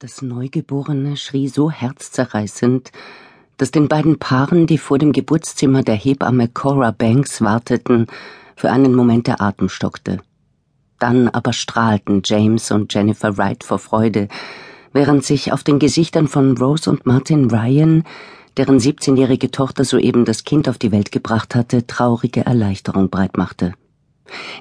[0.00, 2.92] Das Neugeborene schrie so herzzerreißend,
[3.56, 8.06] dass den beiden Paaren, die vor dem Geburtszimmer der Hebamme Cora Banks warteten,
[8.54, 10.20] für einen Moment der Atem stockte.
[11.00, 14.28] Dann aber strahlten James und Jennifer Wright vor Freude,
[14.92, 18.04] während sich auf den Gesichtern von Rose und Martin Ryan,
[18.56, 23.74] deren 17-jährige Tochter soeben das Kind auf die Welt gebracht hatte, traurige Erleichterung breitmachte.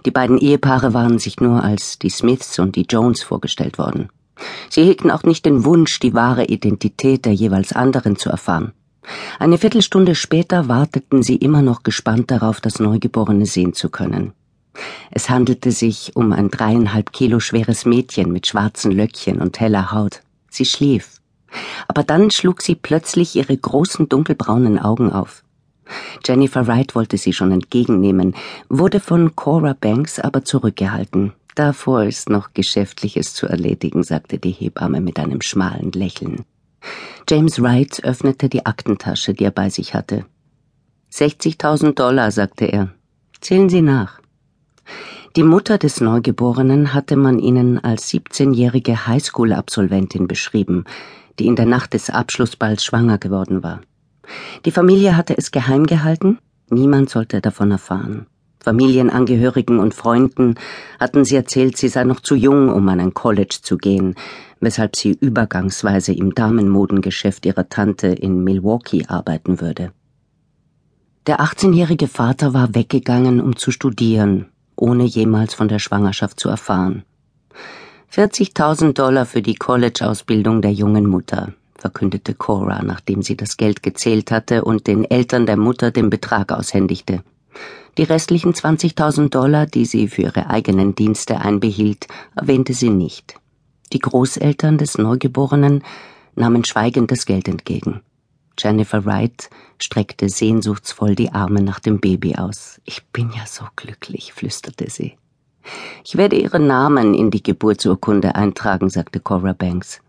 [0.04, 4.09] Die beiden Ehepaare waren sich nur als die Smiths und die Jones vorgestellt worden.
[4.69, 8.73] Sie hegten auch nicht den Wunsch, die wahre Identität der jeweils anderen zu erfahren.
[9.39, 14.33] Eine Viertelstunde später warteten sie immer noch gespannt darauf, das Neugeborene sehen zu können.
[15.11, 20.21] Es handelte sich um ein dreieinhalb Kilo schweres Mädchen mit schwarzen Löckchen und heller Haut.
[20.50, 21.21] Sie schlief.
[21.87, 25.43] Aber dann schlug sie plötzlich ihre großen dunkelbraunen Augen auf.
[26.25, 28.36] Jennifer Wright wollte sie schon entgegennehmen,
[28.67, 31.33] wurde von Cora Banks aber zurückgehalten.
[31.57, 36.45] Davor ist noch Geschäftliches zu erledigen, sagte die Hebamme mit einem schmalen Lächeln.
[37.28, 40.28] James Wright öffnete die Aktentasche, die er bei sich hatte.
[41.12, 42.94] 60.000 Dollar, sagte er.
[43.42, 44.22] Zählen Sie nach.
[45.36, 50.84] Die Mutter des Neugeborenen hatte man ihnen als 17-jährige Highschool-Absolventin beschrieben,
[51.40, 53.81] die in der Nacht des Abschlussballs schwanger geworden war.
[54.66, 56.38] Die Familie hatte es geheim gehalten,
[56.70, 58.28] niemand sollte davon erfahren.
[58.68, 60.56] Familienangehörigen und Freunden
[61.00, 64.16] hatten sie erzählt, sie sei noch zu jung, um an ein College zu gehen,
[64.59, 69.94] weshalb sie übergangsweise im Damenmodengeschäft ihrer Tante in Milwaukee arbeiten würde.
[71.28, 77.04] Der 18-jährige Vater war weggegangen, um zu studieren, ohne jemals von der Schwangerschaft zu erfahren.
[78.14, 84.30] 40.000 Dollar für die College-Ausbildung der jungen Mutter, verkündete Cora, nachdem sie das Geld gezählt
[84.30, 87.24] hatte und den Eltern der Mutter den Betrag aushändigte.
[87.98, 93.36] Die restlichen 20.000 Dollar, die sie für ihre eigenen Dienste einbehielt, erwähnte sie nicht.
[93.92, 95.84] Die Großeltern des Neugeborenen
[96.36, 98.02] nahmen schweigend das Geld entgegen.
[98.59, 102.80] Jennifer Wright streckte sehnsuchtsvoll die Arme nach dem Baby aus.
[102.85, 105.16] Ich bin ja so glücklich, flüsterte sie.
[106.06, 110.02] Ich werde Ihren Namen in die Geburtsurkunde eintragen, sagte Cora Banks.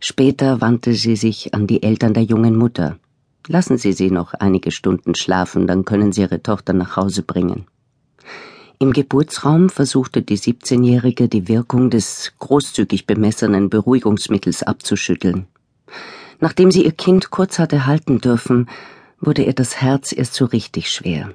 [0.00, 2.98] Später wandte sie sich an die Eltern der jungen Mutter.
[3.48, 7.66] Lassen Sie sie noch einige Stunden schlafen, dann können Sie Ihre Tochter nach Hause bringen.
[8.78, 15.46] Im Geburtsraum versuchte die 17-Jährige die Wirkung des großzügig bemessenen Beruhigungsmittels abzuschütteln.
[16.40, 18.68] Nachdem sie ihr Kind kurz hatte halten dürfen,
[19.18, 21.32] wurde ihr das Herz erst so richtig schwer.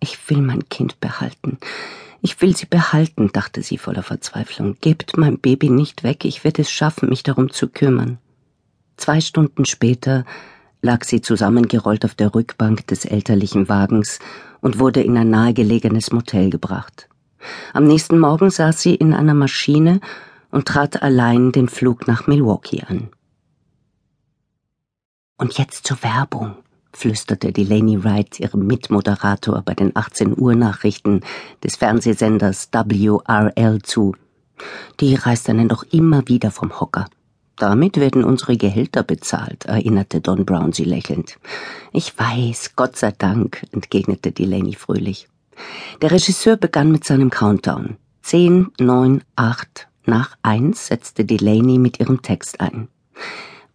[0.00, 1.56] Ich will mein Kind behalten.
[2.20, 4.76] Ich will sie behalten, dachte sie voller Verzweiflung.
[4.82, 8.18] Gebt mein Baby nicht weg, ich werde es schaffen, mich darum zu kümmern.
[8.98, 10.26] Zwei Stunden später
[10.84, 14.18] lag sie zusammengerollt auf der Rückbank des elterlichen Wagens
[14.60, 17.08] und wurde in ein nahegelegenes Motel gebracht.
[17.72, 20.00] Am nächsten Morgen saß sie in einer Maschine
[20.50, 23.08] und trat allein den Flug nach Milwaukee an.
[25.38, 26.54] Und jetzt zur Werbung,
[26.92, 31.22] flüsterte Delaney Wright ihrem Mitmoderator bei den 18 Uhr Nachrichten
[31.62, 34.14] des Fernsehsenders WRL zu.
[35.00, 37.06] Die reißt einen doch immer wieder vom Hocker.
[37.56, 41.38] Damit werden unsere Gehälter bezahlt, erinnerte Don Brown sie lächelnd.
[41.92, 45.28] Ich weiß, Gott sei Dank, entgegnete Delaney fröhlich.
[46.02, 47.96] Der Regisseur begann mit seinem Countdown.
[48.22, 52.88] Zehn, neun, acht, nach eins setzte Delaney mit ihrem Text ein.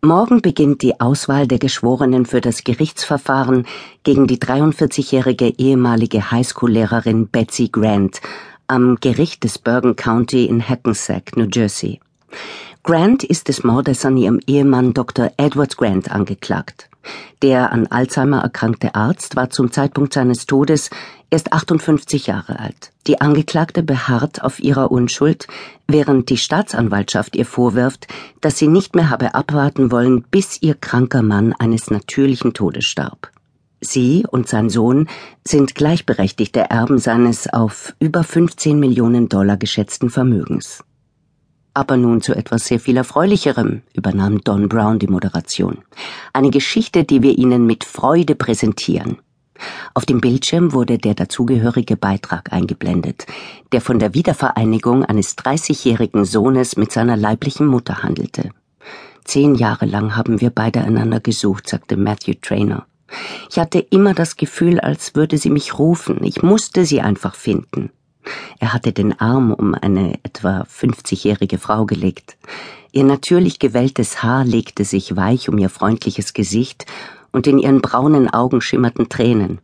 [0.01, 3.65] Morgen beginnt die Auswahl der Geschworenen für das Gerichtsverfahren
[4.03, 8.21] gegen die 43-jährige ehemalige Highschool-Lehrerin Betsy Grant
[8.67, 11.99] am Gericht des Bergen County in Hackensack, New Jersey.
[12.89, 15.31] Grant ist des Mordes an ihrem Ehemann Dr.
[15.37, 16.89] Edward Grant angeklagt.
[17.43, 20.89] Der an Alzheimer erkrankte Arzt war zum Zeitpunkt seines Todes
[21.29, 22.91] erst 58 Jahre alt.
[23.05, 25.45] Die Angeklagte beharrt auf ihrer Unschuld,
[25.87, 28.07] während die Staatsanwaltschaft ihr vorwirft,
[28.41, 33.29] dass sie nicht mehr habe abwarten wollen, bis ihr kranker Mann eines natürlichen Todes starb.
[33.81, 35.07] Sie und sein Sohn
[35.47, 40.83] sind gleichberechtigte Erben seines auf über 15 Millionen Dollar geschätzten Vermögens.
[41.79, 45.77] Aber nun zu etwas sehr viel Erfreulicherem, übernahm Don Brown die Moderation.
[46.33, 49.19] Eine Geschichte, die wir Ihnen mit Freude präsentieren.
[49.93, 53.27] Auf dem Bildschirm wurde der dazugehörige Beitrag eingeblendet,
[53.71, 58.49] der von der Wiedervereinigung eines 30-jährigen Sohnes mit seiner leiblichen Mutter handelte.
[59.23, 62.87] Zehn Jahre lang haben wir beide einander gesucht, sagte Matthew Trainer.
[63.49, 66.25] Ich hatte immer das Gefühl, als würde sie mich rufen.
[66.25, 67.89] Ich musste sie einfach finden.
[68.59, 72.37] Er hatte den Arm um eine etwa 50-jährige Frau gelegt.
[72.91, 76.85] Ihr natürlich gewelltes Haar legte sich weich um ihr freundliches Gesicht
[77.31, 79.59] und in ihren braunen Augen schimmerten Tränen.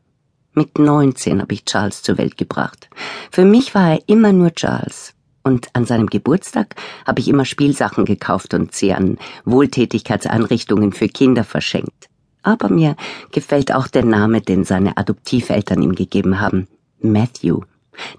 [0.53, 2.89] Mit neunzehn habe ich Charles zur Welt gebracht.
[3.31, 5.13] Für mich war er immer nur Charles.
[5.43, 6.75] Und an seinem Geburtstag
[7.05, 12.09] habe ich immer Spielsachen gekauft und sie an Wohltätigkeitseinrichtungen für Kinder verschenkt.
[12.41, 12.95] Aber mir
[13.31, 16.67] gefällt auch der Name, den seine Adoptiveltern ihm gegeben haben.
[16.99, 17.61] Matthew.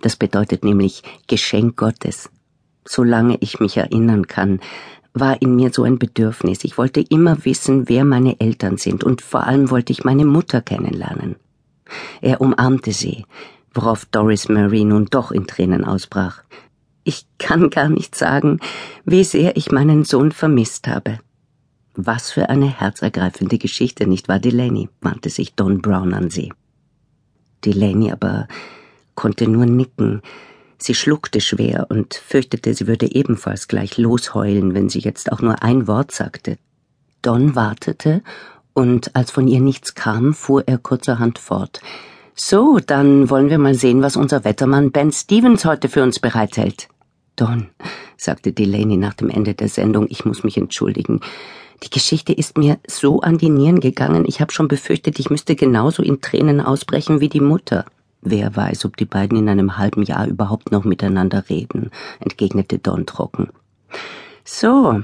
[0.03, 2.31] Das bedeutet nämlich Geschenk Gottes.
[2.85, 4.61] Solange ich mich erinnern kann,
[5.13, 6.63] war in mir so ein Bedürfnis.
[6.63, 10.61] Ich wollte immer wissen, wer meine Eltern sind, und vor allem wollte ich meine Mutter
[10.61, 11.37] kennenlernen.
[12.21, 13.25] Er umarmte sie,
[13.73, 16.43] worauf Doris Murray nun doch in Tränen ausbrach.
[17.05, 18.61] Ich kann gar nicht sagen,
[19.05, 21.19] wie sehr ich meinen Sohn vermisst habe.
[21.95, 24.91] Was für eine herzergreifende Geschichte, nicht wahr, Delaney?
[25.01, 26.53] wandte sich Don Brown an sie.
[27.65, 28.49] Delaney aber
[29.17, 30.23] konnte nur nicken,
[30.79, 35.63] Sie schluckte schwer und fürchtete, sie würde ebenfalls gleich losheulen, wenn sie jetzt auch nur
[35.63, 36.59] ein Wort sagte.
[37.23, 38.23] Don wartete,
[38.75, 41.81] und als von ihr nichts kam, fuhr er kurzerhand fort.
[42.35, 46.89] So, dann wollen wir mal sehen, was unser Wettermann Ben Stevens heute für uns bereithält.
[47.37, 47.69] Don,
[48.19, 51.21] sagte Delaney nach dem Ende der Sendung, ich muss mich entschuldigen.
[51.83, 55.57] Die Geschichte ist mir so an die Nieren gegangen, ich habe schon befürchtet, ich müsste
[55.57, 57.87] genauso in Tränen ausbrechen wie die Mutter.
[58.29, 63.07] Wer weiß, ob die beiden in einem halben Jahr überhaupt noch miteinander reden, entgegnete Don
[63.07, 63.51] trocken.
[64.45, 65.01] So,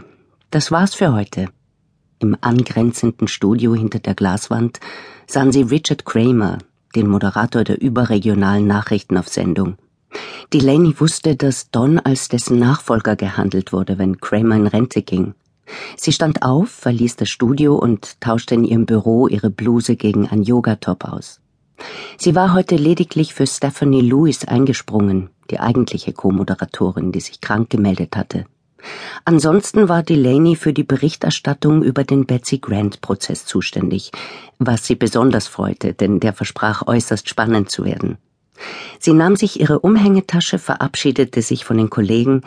[0.51, 1.47] das war's für heute.
[2.19, 4.81] Im angrenzenden Studio hinter der Glaswand
[5.29, 6.59] sahen sie Richard Kramer,
[6.97, 9.77] den Moderator der überregionalen Nachrichten auf Sendung.
[10.53, 15.35] Delaney wusste, dass Don als dessen Nachfolger gehandelt wurde, wenn Kramer in Rente ging.
[15.97, 20.43] Sie stand auf, verließ das Studio und tauschte in ihrem Büro ihre Bluse gegen ein
[20.43, 21.42] Yogatop aus.
[22.19, 28.17] Sie war heute lediglich für Stephanie Lewis eingesprungen, die eigentliche Co-Moderatorin, die sich krank gemeldet
[28.17, 28.47] hatte.
[29.25, 34.11] Ansonsten war Delaney für die Berichterstattung über den Betsy Grant-Prozess zuständig,
[34.59, 38.19] was sie besonders freute, denn der versprach äußerst spannend zu werden.
[38.99, 42.43] Sie nahm sich ihre Umhängetasche, verabschiedete sich von den Kollegen,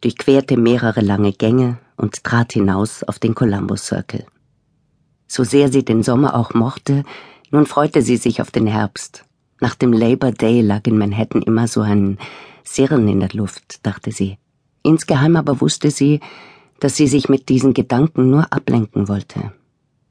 [0.00, 4.24] durchquerte mehrere lange Gänge und trat hinaus auf den Columbus Circle.
[5.26, 7.04] So sehr sie den Sommer auch mochte,
[7.50, 9.24] nun freute sie sich auf den Herbst.
[9.60, 12.18] Nach dem Labor Day lag in Manhattan immer so ein
[12.64, 14.38] Sirren in der Luft, dachte sie.
[14.82, 16.20] Insgeheim aber wusste sie,
[16.78, 19.52] dass sie sich mit diesen Gedanken nur ablenken wollte.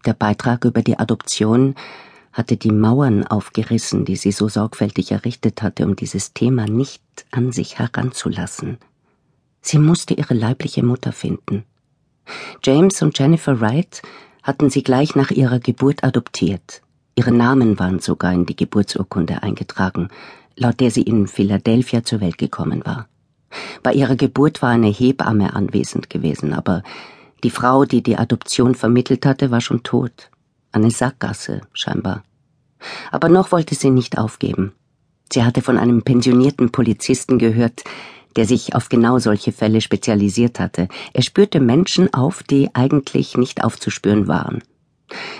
[0.05, 1.75] Der Beitrag über die Adoption
[2.31, 7.51] hatte die Mauern aufgerissen, die sie so sorgfältig errichtet hatte, um dieses Thema nicht an
[7.51, 8.77] sich heranzulassen.
[9.61, 11.63] Sie musste ihre leibliche Mutter finden.
[12.63, 14.01] James und Jennifer Wright
[14.43, 16.81] hatten sie gleich nach ihrer Geburt adoptiert.
[17.19, 20.07] Ihre Namen waren sogar in die Geburtsurkunde eingetragen,
[20.55, 23.09] laut der sie in Philadelphia zur Welt gekommen war.
[23.83, 26.81] Bei ihrer Geburt war eine Hebamme anwesend gewesen, aber
[27.43, 30.31] die Frau, die die Adoption vermittelt hatte, war schon tot.
[30.71, 32.23] Eine Sackgasse, scheinbar.
[33.11, 34.71] Aber noch wollte sie nicht aufgeben.
[35.29, 37.83] Sie hatte von einem pensionierten Polizisten gehört,
[38.37, 40.87] der sich auf genau solche Fälle spezialisiert hatte.
[41.11, 44.63] Er spürte Menschen auf, die eigentlich nicht aufzuspüren waren.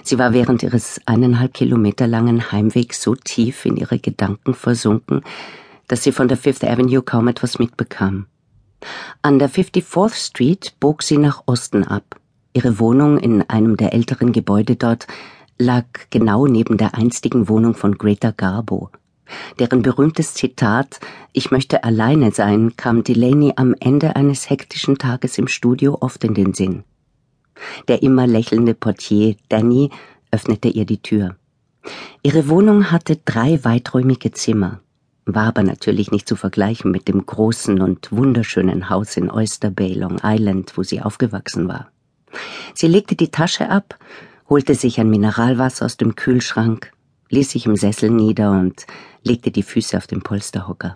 [0.04, 5.22] Sie war während ihres eineinhalb Kilometer langen Heimwegs so tief in ihre Gedanken versunken,
[5.88, 8.28] dass sie von der Fifth Avenue kaum etwas mitbekam.
[9.22, 12.20] An der 54th Street bog sie nach Osten ab.
[12.54, 15.08] Ihre Wohnung in einem der älteren Gebäude dort
[15.58, 18.90] lag genau neben der einstigen Wohnung von Greta Garbo.
[19.60, 21.00] Deren berühmtes Zitat
[21.34, 26.34] Ich möchte alleine sein kam Delaney am Ende eines hektischen Tages im Studio oft in
[26.34, 26.84] den Sinn.
[27.88, 29.90] Der immer lächelnde Portier Danny
[30.32, 31.36] öffnete ihr die Tür.
[32.24, 34.82] Ihre Wohnung hatte drei weiträumige Zimmer,
[35.26, 39.94] war aber natürlich nicht zu vergleichen mit dem großen und wunderschönen Haus in Oyster Bay,
[39.94, 41.92] Long Island, wo sie aufgewachsen war.
[42.74, 43.98] Sie legte die Tasche ab,
[44.50, 46.92] holte sich ein Mineralwasser aus dem Kühlschrank,
[47.30, 48.86] ließ sich im Sessel nieder und
[49.24, 50.96] legte die Füße auf den Polsterhocker.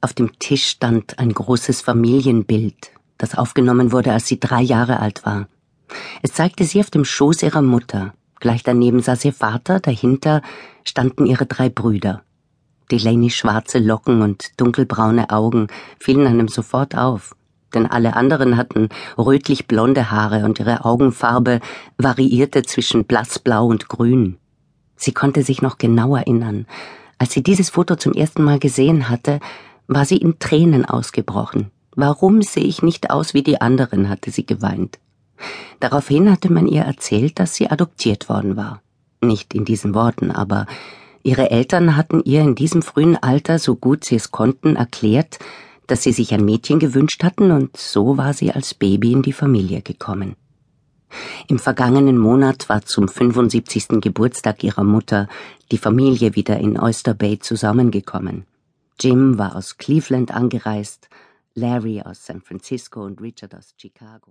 [0.00, 5.24] Auf dem Tisch stand ein großes Familienbild, das aufgenommen wurde, als sie drei Jahre alt
[5.24, 5.48] war.
[6.22, 8.14] Es zeigte sie auf dem Schoß ihrer Mutter.
[8.40, 10.42] Gleich daneben saß ihr Vater, dahinter
[10.84, 12.22] standen ihre drei Brüder.
[12.90, 15.68] Delaneys schwarze Locken und dunkelbraune Augen
[15.98, 17.34] fielen einem sofort auf,
[17.74, 21.60] denn alle anderen hatten rötlich blonde Haare und ihre Augenfarbe
[21.96, 24.36] variierte zwischen blassblau und grün.
[24.96, 26.66] Sie konnte sich noch genau erinnern.
[27.18, 29.40] Als sie dieses Foto zum ersten Mal gesehen hatte,
[29.86, 31.70] war sie in Tränen ausgebrochen.
[31.94, 34.98] Warum sehe ich nicht aus wie die anderen, hatte sie geweint.
[35.80, 38.82] Daraufhin hatte man ihr erzählt, dass sie adoptiert worden war.
[39.20, 40.66] Nicht in diesen Worten, aber
[41.22, 45.38] ihre Eltern hatten ihr in diesem frühen Alter, so gut sie es konnten, erklärt,
[45.86, 49.32] dass sie sich ein Mädchen gewünscht hatten, und so war sie als Baby in die
[49.32, 50.36] Familie gekommen.
[51.48, 54.00] Im vergangenen Monat war zum 75.
[54.00, 55.28] Geburtstag ihrer Mutter
[55.70, 58.44] die Familie wieder in Oyster Bay zusammengekommen.
[59.00, 61.08] Jim war aus Cleveland angereist,
[61.54, 64.20] Larry aus San Francisco und Richard aus Chicago.